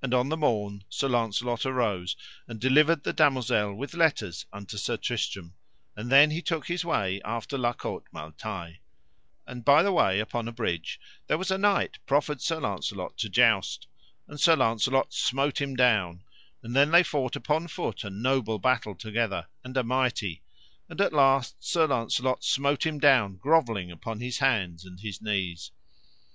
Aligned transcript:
And 0.00 0.14
on 0.14 0.30
the 0.30 0.38
morn 0.38 0.84
Sir 0.88 1.06
Launcelot 1.06 1.66
arose, 1.66 2.16
and 2.48 2.58
delivered 2.58 3.04
the 3.04 3.12
damosel 3.12 3.74
with 3.74 3.92
letters 3.92 4.46
unto 4.54 4.78
Sir 4.78 4.96
Tristram, 4.96 5.52
and 5.94 6.10
then 6.10 6.30
he 6.30 6.40
took 6.40 6.66
his 6.66 6.82
way 6.82 7.20
after 7.26 7.58
La 7.58 7.74
Cote 7.74 8.06
Male 8.10 8.32
Taile; 8.38 8.76
and 9.46 9.62
by 9.62 9.82
the 9.82 9.92
way 9.92 10.18
upon 10.18 10.48
a 10.48 10.52
bridge 10.52 10.98
there 11.26 11.36
was 11.36 11.50
a 11.50 11.58
knight 11.58 11.98
proffered 12.06 12.40
Sir 12.40 12.58
Launcelot 12.58 13.18
to 13.18 13.28
joust, 13.28 13.86
and 14.26 14.40
Sir 14.40 14.56
Launcelot 14.56 15.12
smote 15.12 15.60
him 15.60 15.76
down, 15.76 16.24
and 16.62 16.74
then 16.74 16.90
they 16.90 17.02
fought 17.02 17.36
upon 17.36 17.66
foot 17.68 18.02
a 18.02 18.08
noble 18.08 18.58
battle 18.58 18.94
together, 18.94 19.48
and 19.62 19.76
a 19.76 19.84
mighty; 19.84 20.40
and 20.88 20.98
at 21.02 21.10
the 21.10 21.16
last 21.18 21.56
Sir 21.62 21.86
Launcelot 21.86 22.42
smote 22.42 22.86
him 22.86 22.98
down 22.98 23.36
grovelling 23.36 23.90
upon 23.90 24.20
his 24.20 24.38
hands 24.38 24.86
and 24.86 25.00
his 25.00 25.20
knees. 25.20 25.70